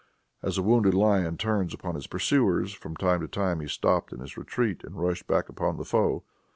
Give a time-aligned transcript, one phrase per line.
[0.41, 4.19] As a wounded lion turns upon his pursuers, from time to time he stopped in
[4.19, 6.23] his retreat, and rushed back upon the foe.